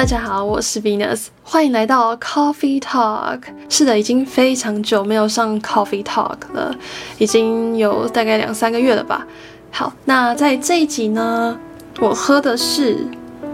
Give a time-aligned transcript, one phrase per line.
[0.00, 3.42] 大家好，我是 Venus，欢迎来到 Coffee Talk。
[3.68, 6.74] 是的，已经非常久没有上 Coffee Talk 了，
[7.18, 9.26] 已经有大概两三个月了吧。
[9.70, 11.54] 好，那在这一集呢，
[12.00, 13.06] 我喝的是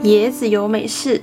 [0.05, 1.21] 椰子油美式。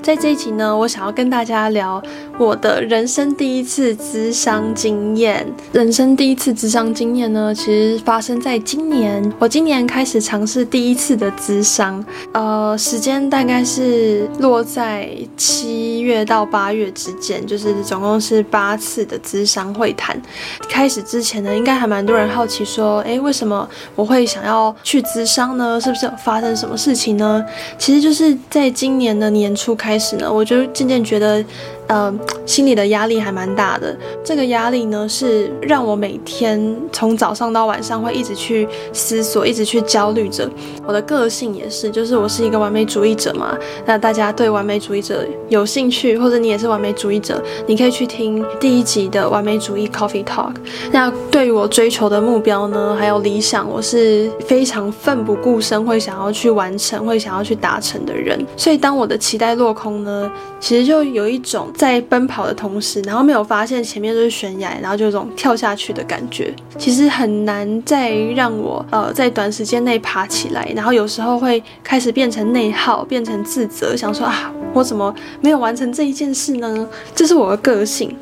[0.00, 2.00] 在这一集呢，我想要跟大家聊
[2.38, 5.46] 我的人生第一次咨商经验。
[5.72, 9.32] 人生第一次咨商经验呢，其实发生在今年。
[9.38, 20.20] 我今年开始尝试第一次的咨商，呃，时间大概是落在七月到八月之间，就是总共是八次的咨商会谈。
[20.68, 25.80] 开始之前呢，应该还蛮多人好奇说，诶，为什么我会想要去咨商呢？
[25.80, 27.44] 是不是有发生什么事情呢？
[27.78, 29.72] 其实就是在今年的年初。
[29.82, 31.44] 开始呢，我就渐渐觉得。
[31.88, 32.14] 呃，
[32.46, 33.94] 心里的压力还蛮大的。
[34.24, 40.48] 这个压力呢，是让我每天从早上到晚上会一直去思索，一直去焦虑着。
[40.86, 43.58] 我的个性也是，就是我是一个完美主义者嘛。
[43.84, 50.54] 那大家对完美主义者有兴趣，或者你也是完美主义者，你可以去听第一集的完美主义 Coffee Talk。
[50.92, 58.42] 那对于我追求的目标呢，还有理想，我是非常奋不顾身会想要去完成，会想要去达成的人。
[58.56, 61.70] 所以当我的期待落空呢，其实就有一种。
[61.74, 70.70] 在奔跑的同时，然后没有发现前面就是悬崖，然后就有种跳下去的感觉，其实很难再让我呃在短时间内爬起来。
[70.74, 76.88] 然后有时候会开始变成内耗，变成自责，想说啊，我怎么没有完成这一件事呢？
[77.14, 78.16] 这是我的个性。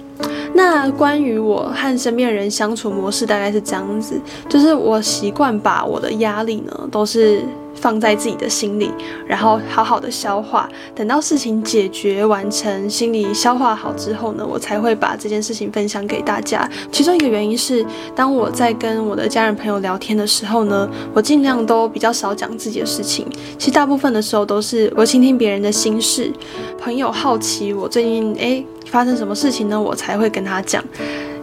[0.55, 7.43] 那关于我和身边人相处模式大概是这样子，就是我习惯把我的压力呢都是。
[7.81, 8.91] 放在自己的心里，
[9.27, 10.69] 然后好好的消化。
[10.95, 16.69] 等到事情解决完成，心里消化好之后呢，我才会把这件事情分享给大家。
[16.93, 17.85] 其中一个原因是，
[18.15, 23.27] 当我在跟我的家人朋友聊天的时候呢，我尽量都比较少讲自己的事情。
[23.59, 26.31] 其实大部分的时候都是我倾听别人的心事。
[26.79, 30.83] 朋友好奇我最近诶发生什么事情呢，我才会跟他讲。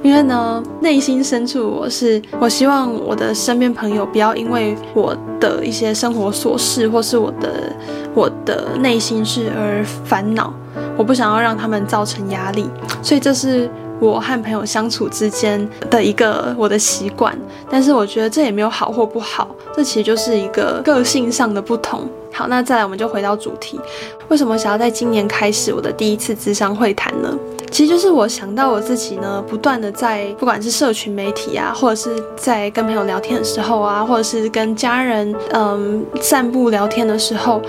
[0.04, 7.74] 因为呢，内心深处我是我希望我的身边朋友不要因为我的一些生活琐事或是我的
[8.14, 10.54] 我的内心事而烦恼，
[10.96, 12.70] 我不想要让他们造成压力，
[13.02, 13.70] 所以这是
[14.00, 17.36] 我和朋友相处之间的一个我的习惯。
[17.68, 22.08] 但是我觉得这也没有好或不好，这其实就是一个个性上的不同。
[22.38, 23.80] 好，那再来我们就回到主题，
[24.28, 27.36] 为什么想要在今年开始我的第一次智商会谈呢？
[27.72, 37.60] 其实就是我想到我自己呢，不断的在不管是社群媒体啊，或者是在跟朋友聊天的时候啊，或者是跟家人嗯散步聊天的时候。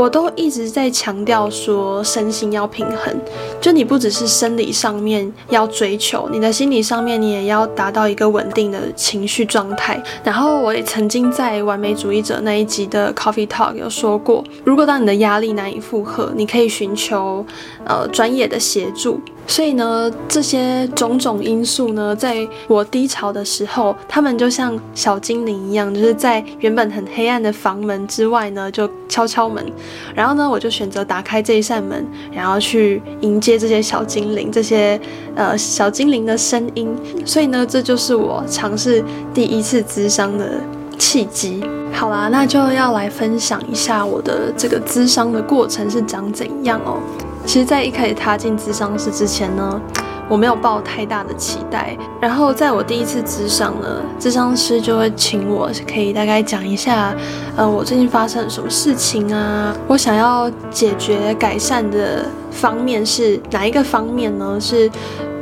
[0.00, 3.14] 我都一直在强调说，身心要平衡，
[3.60, 10.02] 就你不只是生理上面要追求，你的心理上面你也要达到一个稳定的情绪状态。
[10.24, 17.44] 然后我也曾经在完美主义者那一集的 Coffee Talk 有说过，如果当你的压力难以负荷，你可以寻求
[17.84, 19.20] 呃专业的协助。
[19.50, 29.66] 所以呢，这些种种因素呢，在我低潮的时候，他们就像小精灵一样，就是在原本很黑暗的房门之外呢，就敲敲门。
[30.14, 34.98] 然后呢，我就选择打开这一扇门，然后去迎接这些小精灵，这些
[35.34, 36.88] 呃小精灵的声音。
[37.26, 40.60] 所以呢，这就是我尝试第一次咨商的
[40.96, 41.60] 契机。
[41.92, 47.00] 好啦，那就要来分享一下我的这个咨商的过程是长怎样哦。
[47.46, 49.80] 其实，在一开始踏进咨商室之前呢，
[50.28, 51.96] 我没有抱太大的期待。
[52.20, 53.88] 然后，在我第一次咨商呢，
[54.20, 57.12] 咨商师就会请我可以大概讲一下，
[57.56, 59.74] 呃，我最近发生了什么事情啊？
[59.88, 64.56] 我想要解决改善的方面是哪一个方面呢？
[64.60, 64.88] 是，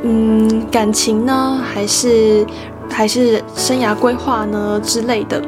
[0.01, 2.45] 嗯，感情呢，还是
[2.89, 5.39] 还是生涯规划呢之类的？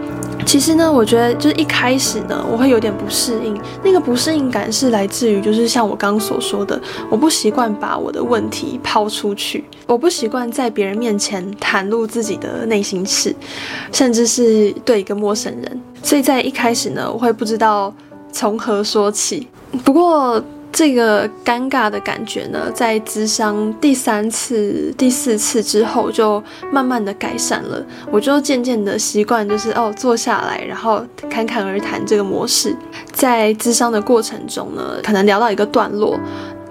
[0.45, 3.59] 其实呢，我觉得就是一开始呢，我会有点不适应。
[3.83, 6.79] 那个不适应感是来自于，就是像我刚刚所说的，
[7.09, 13.33] 我不习惯把我的问题抛出去，我不习惯在别人面前袒露自己的内心事，
[13.91, 15.81] 甚至是对一个陌生人。
[16.03, 17.93] 所以在一开始呢，我会不知道
[18.31, 19.47] 从何说起。
[19.85, 20.43] 不过，
[20.73, 26.41] 这个尴尬的感觉呢，在咨商第三次、第四次之后，就
[26.71, 27.85] 慢慢的改善了。
[28.09, 32.75] 我就渐渐的习惯，就是哦，坐下来，然后侃侃而谈这个模式。
[33.11, 36.17] 在咨商的过程中呢，可能聊到一个段落，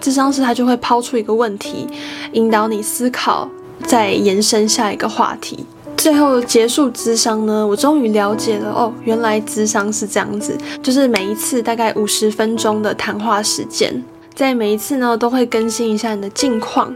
[0.00, 1.86] 咨商师他就会抛出一个问题，
[2.32, 3.48] 引导你思考，
[3.86, 5.66] 再延伸下一个话题。
[6.00, 14.02] 最后结束咨商呢，我终于了解了哦，原来咨商是这样子，就是每一次大概五十分钟的谈话时间，
[14.34, 16.90] 在每一次呢都会更新一下你的近况，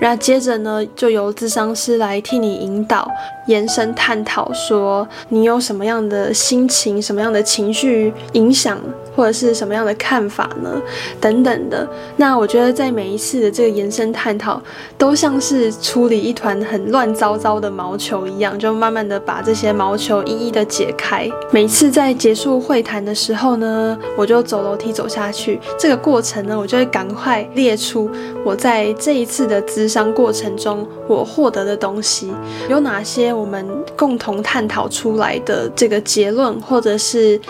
[0.00, 3.08] 然后接着呢就由咨商师来替你引导、
[3.46, 8.76] 延伸探讨，说你有什么样的心情、什么样的情绪影响
[9.14, 10.80] 或者是什么样的看法呢？
[11.20, 11.88] 等等的。
[12.16, 14.60] 那我觉得在每一次的这个延伸探讨，
[14.98, 21.30] 都像是处理一团很乱糟糟的毛球一样，就慢慢的把这些毛球一一的解开。
[21.50, 25.60] 每次在结束会谈的时候呢，我就走楼梯走下去。
[25.78, 28.10] 这个过程呢，我就会赶快列出
[28.44, 32.32] 我在这一次的咨商过程中我获得的东西，
[32.68, 33.66] 有哪些我们
[33.96, 37.40] 共同探讨出来的这个结论，或者是。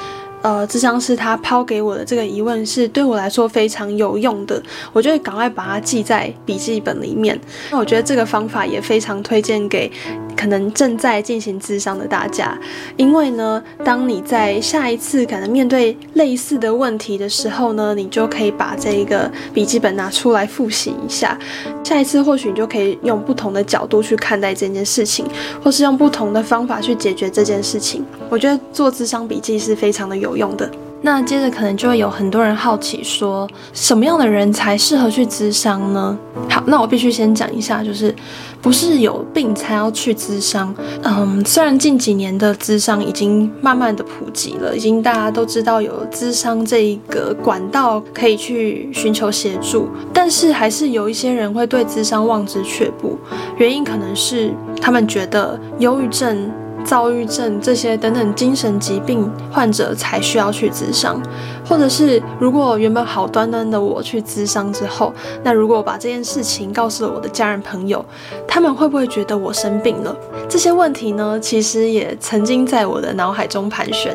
[0.44, 4.62] 呃，智商师他抛给我的这个疑问是对我来说非常有用的，
[4.92, 7.40] 我就会赶快把它记在笔记本里面。
[7.70, 9.90] 那我觉得这个方法也非常推荐给
[10.36, 12.58] 可能正在进行智商的大家，
[12.98, 21.38] 因为呢，当你在下一次可能面对类似的问题的时候呢，你就可以把这一个笔记本拿出来复习一下。
[21.82, 25.24] 下一次或许你就可以用不同的角度去看待这件事情，
[25.62, 28.04] 或是用不同的方法去解决这件事情。
[28.28, 30.70] 我觉得做智商笔记是非常的有用的。
[31.06, 36.18] 那接着可能就会有很多人好奇说，什么样的人才适合去咨商呢？
[36.48, 38.14] 好，那我必须先讲一下，就是
[38.62, 40.74] 不是有病才要去咨商。
[41.02, 53.18] 嗯，虽然近几年的咨商已经慢慢的普及了，已经大家都知道有咨商这一个管道可以去寻求协助，但是还是有一些人会对咨商望之却步，
[53.58, 56.50] 原因可能是他们觉得忧郁症。
[56.84, 61.20] 躁郁症这些等等精神疾病患者才需要去咨商，
[61.66, 68.04] 或者是如果原本好端端的我去咨商之后，那如果把这件事情告诉了我的家人朋友，
[68.46, 70.14] 他们会不会觉得我生病了？
[70.48, 74.14] 这些问题呢，其实也曾经在我的脑海中盘旋，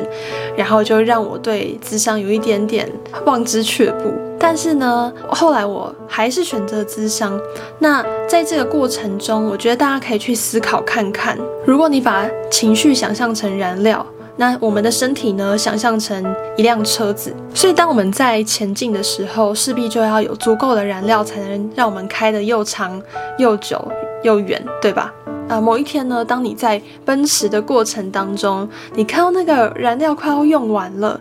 [0.56, 2.88] 然后就让我对咨商有一点点
[3.26, 4.29] 望之却步。
[4.42, 7.38] 但是呢，后来我还是选择咨商。
[7.78, 14.04] 那在这个过程中，我觉得大家可以去思考看看：如果你把情绪想象成燃料，
[14.36, 17.34] 那我们的身体呢，想象成一辆车子。
[17.54, 23.00] 所以，当我们在前进的时候，势必就要有足够的燃料，才能让我们开得又长
[23.38, 23.86] 又久
[24.22, 25.12] 又远，对吧？
[25.48, 31.20] 啊、某一天呢，当你在奔驰的过程当中，你看到那个燃料快要用完了，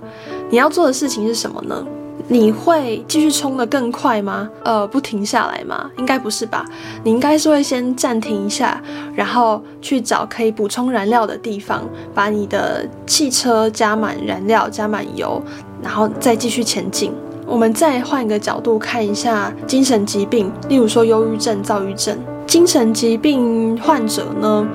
[0.49, 1.85] 你要做的事情是什么呢？
[2.31, 4.47] 你会继续冲得更快吗？
[4.63, 5.89] 呃，不停下来吗？
[5.97, 6.63] 应该不是吧。
[7.03, 8.79] 你应该是会先暂停一下，
[9.15, 11.83] 然后去找可以补充燃料的地方，
[12.13, 15.41] 把你的汽车加满燃料、加满油，
[15.81, 17.11] 然后再继续前进。
[17.47, 22.15] 我们再换一个角度看一下精神疾病，例如说忧郁症、躁郁症。
[22.45, 24.67] 精神疾病患者呢，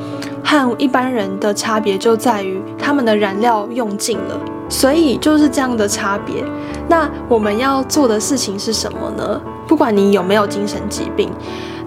[0.44, 6.44] 和一般人的差别就在于他们的燃料用尽了，所以就是这样的差别。
[6.88, 9.40] 那我们要做的事情是什么呢？
[9.66, 11.30] 不管你有没有精神疾病，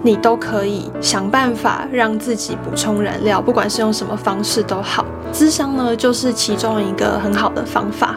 [0.02, 5.04] 你都可以想办法让自己补充燃料，不管是用什么方式都好。
[5.32, 8.16] 智商呢，就是其中一个很好的方法。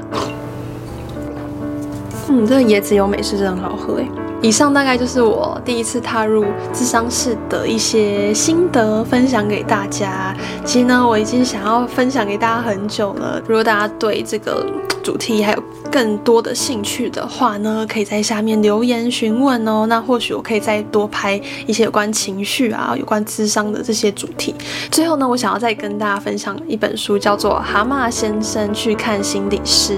[2.30, 4.08] 嗯，这个椰子油美式真的很好喝诶。
[4.42, 10.36] 以上大概就是我第一次踏入智商室的一些心得分享给大家。
[10.66, 13.40] 其实呢，我已经想要分享给大家很久了。
[13.48, 14.66] 如果大家对这个
[15.04, 19.86] 主题还有更多的兴趣的话呢，可以在下面留言询问哦。
[19.86, 24.56] 那或许我可以再多拍一些有关情绪啊、有关智商的这些主题。
[24.90, 29.94] 最后呢，我想要再跟大家分享一本书，叫做《蛤蟆先生去看心理师》。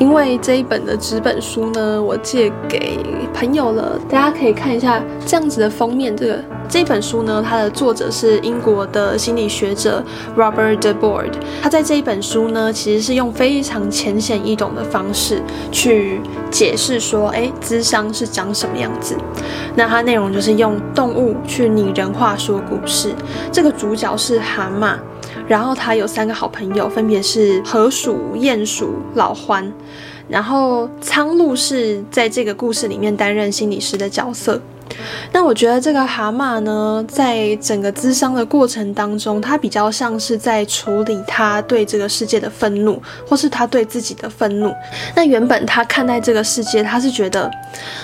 [0.00, 2.98] 因为这一本的纸本书呢，我借给
[3.34, 6.16] 朋友了，大家可以看一下这样子的封面。
[6.16, 10.02] 这个这本书呢，它的作者是英国的心理学者
[10.34, 11.32] Robert de Board。
[11.62, 16.18] 他在这一本书呢，其实是用非常浅显易懂的方式去
[16.50, 19.14] 解释说，哎，智商是长什么样子。
[19.74, 23.14] 那它内容就是用动物去拟人化说故事。
[23.52, 24.96] 这个主角是蛤蟆。
[25.50, 29.68] 然后他有三个好朋友，分别是河鼠、鼹鼠、老獾。
[30.28, 34.62] 然后苍鹭是在这个故事里面担任心理师的角色。
[35.32, 44.74] 那我觉得这个蛤蟆呢，在整个咨商的过程当中，他比较像是在处理他对这个世界的愤怒，或是他对自己的愤怒。
[45.14, 47.50] 那原本他看待这个世界，他是觉得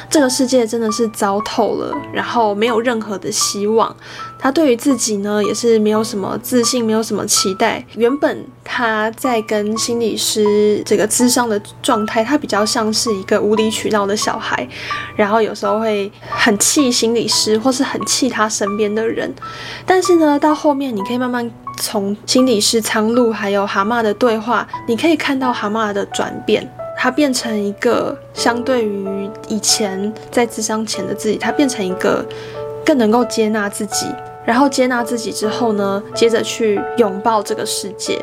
[0.09, 3.95] 这个世界真的是糟透了，然后没有任何的希望。
[4.39, 7.83] 他对于自己呢，也是没有什么自信，没有什么期待。
[7.97, 14.69] 原本他在跟心理师这个咨商的状态，他比较像是一个无理取闹的小孩，
[15.17, 19.33] 然后有时候会很气心理师，或是很气他身边的人。
[19.87, 32.23] 但是呢，到后面你可以慢慢从心理师苍鹭还有蛤蟆的对话，你可以看到蛤蟆的转变，他变成一个相对于以前在智商前的自己，他变成一个
[32.85, 34.07] 更能够接纳自己。
[34.45, 38.23] 然后接纳自己之后呢，接着去拥抱这个世界，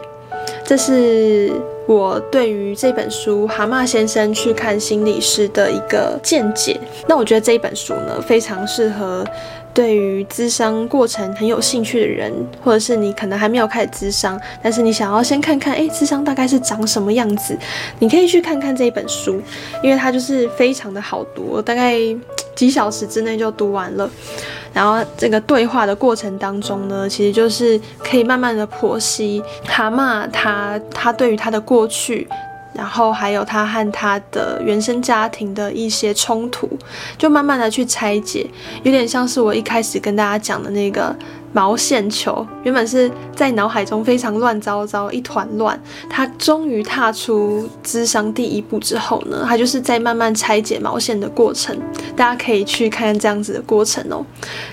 [0.63, 1.51] 这是
[1.85, 6.79] 我对于这本书《蛤蟆先生去看心理师》的一个见解。
[7.07, 9.25] 那我觉得这一本书呢，非常适合
[9.73, 12.31] 对于咨商过程很有兴趣的人，
[12.63, 17.57] 或者是你可能还没有开始咨商，但是你想要先看看，诶，咨商大概是长什么样子，
[17.97, 19.41] 你可以去看看这一本书，
[19.81, 21.97] 因为它就是非常的好读，大概
[22.55, 24.09] 几小时之内就读完了。
[24.71, 32.27] 然后这个对话的过程当中呢，其实就是可以慢慢的剖析蛤蟆他他对于他的过去，
[32.73, 36.69] 然后还有他和他的原生家庭的一些冲突，
[37.17, 38.45] 就慢慢的去拆解，
[38.83, 41.15] 有点像是我一开始跟大家讲的那个。
[41.55, 45.79] 毛线球原本是在脑海中非常乱糟糟，一团乱。
[46.09, 51.79] 他终于踏出咨商第一步之后呢，他就是在慢慢拆解毛线的过程。
[52.15, 54.25] 大家可以去看看这样子的过程哦。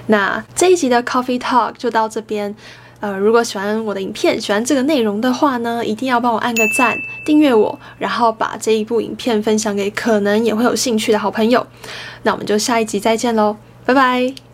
[0.07, 2.57] 那这一集的 Coffee Talk 就到这边。
[3.01, 11.67] 呃，如果喜欢我的影片，喜欢这个内容的话呢，一定要帮我按个赞，订阅我，然后把这一部影片分享给可能也会有兴趣的好朋友。
[12.23, 14.50] 那我们就下一集再见喽，拜拜。